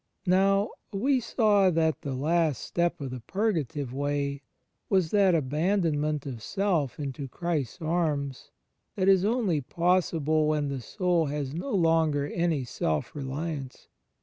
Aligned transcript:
Now 0.25 0.71
we 0.91 1.19
saw 1.19 1.69
that 1.69 2.01
the 2.01 2.15
last 2.15 2.63
step 2.65 2.99
of 3.01 3.11
the 3.11 3.19
Purgative 3.19 3.93
Way 3.93 4.41
was 4.89 5.11
that 5.11 5.35
abandonment 5.35 6.25
of 6.25 6.41
self 6.41 6.99
into 6.99 7.27
Christ's 7.27 7.83
arms 7.83 8.49
that 8.95 9.07
is 9.07 9.23
only 9.23 9.61
possible 9.61 10.47
when 10.47 10.69
the 10.69 10.81
soul 10.81 11.27
has 11.27 11.53
no 11.53 11.69
longer 11.69 12.25
any 12.25 12.63
self 12.63 13.13
reliance. 13.15 13.89